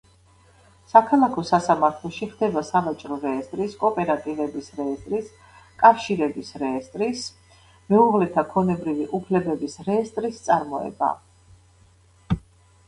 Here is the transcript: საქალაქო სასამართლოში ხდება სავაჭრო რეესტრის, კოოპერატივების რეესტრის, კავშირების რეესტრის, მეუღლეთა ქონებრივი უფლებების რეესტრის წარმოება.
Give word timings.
საქალაქო 0.91 1.41
სასამართლოში 1.47 2.27
ხდება 2.29 2.61
სავაჭრო 2.69 3.17
რეესტრის, 3.25 3.75
კოოპერატივების 3.83 4.69
რეესტრის, 4.79 5.29
კავშირების 5.83 6.49
რეესტრის, 6.63 7.25
მეუღლეთა 7.95 8.45
ქონებრივი 8.55 9.07
უფლებების 9.19 9.77
რეესტრის 9.91 10.41
წარმოება. 10.47 11.11